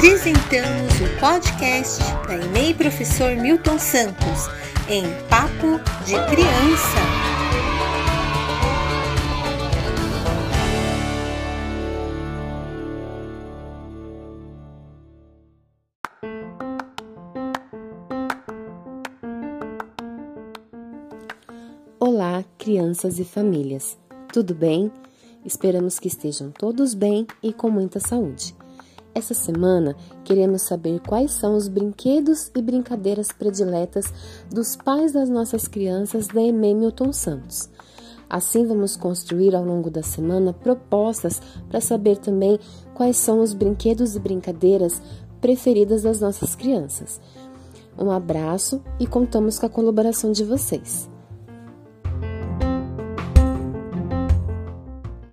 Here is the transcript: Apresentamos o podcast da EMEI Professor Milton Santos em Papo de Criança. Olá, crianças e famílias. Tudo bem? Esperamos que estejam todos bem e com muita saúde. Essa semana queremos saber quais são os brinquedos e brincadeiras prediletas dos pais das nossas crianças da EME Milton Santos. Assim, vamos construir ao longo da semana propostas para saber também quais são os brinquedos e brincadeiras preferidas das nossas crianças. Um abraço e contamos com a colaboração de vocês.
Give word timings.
Apresentamos 0.00 0.94
o 0.94 1.20
podcast 1.20 2.02
da 2.26 2.34
EMEI 2.34 2.72
Professor 2.72 3.36
Milton 3.36 3.78
Santos 3.78 4.48
em 4.88 5.02
Papo 5.28 5.78
de 6.06 6.14
Criança. 6.30 7.00
Olá, 21.98 22.42
crianças 22.56 23.18
e 23.18 23.24
famílias. 23.26 23.98
Tudo 24.32 24.54
bem? 24.54 24.90
Esperamos 25.44 25.98
que 25.98 26.08
estejam 26.08 26.50
todos 26.50 26.94
bem 26.94 27.26
e 27.42 27.52
com 27.52 27.68
muita 27.68 28.00
saúde. 28.00 28.58
Essa 29.14 29.34
semana 29.34 29.96
queremos 30.24 30.62
saber 30.62 31.00
quais 31.00 31.32
são 31.32 31.56
os 31.56 31.68
brinquedos 31.68 32.50
e 32.54 32.62
brincadeiras 32.62 33.28
prediletas 33.32 34.06
dos 34.50 34.76
pais 34.76 35.12
das 35.12 35.28
nossas 35.28 35.66
crianças 35.66 36.28
da 36.28 36.40
EME 36.40 36.74
Milton 36.74 37.12
Santos. 37.12 37.68
Assim, 38.28 38.64
vamos 38.64 38.94
construir 38.96 39.56
ao 39.56 39.64
longo 39.64 39.90
da 39.90 40.04
semana 40.04 40.52
propostas 40.52 41.42
para 41.68 41.80
saber 41.80 42.18
também 42.18 42.60
quais 42.94 43.16
são 43.16 43.40
os 43.40 43.52
brinquedos 43.52 44.14
e 44.14 44.20
brincadeiras 44.20 45.02
preferidas 45.40 46.02
das 46.02 46.20
nossas 46.20 46.54
crianças. 46.54 47.20
Um 47.98 48.10
abraço 48.10 48.80
e 49.00 49.06
contamos 49.06 49.58
com 49.58 49.66
a 49.66 49.70
colaboração 49.70 50.30
de 50.30 50.44
vocês. 50.44 51.10